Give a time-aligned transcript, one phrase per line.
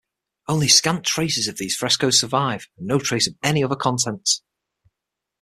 [0.47, 4.41] Only scant traces of these frescoes survive, and no trace of any other contents.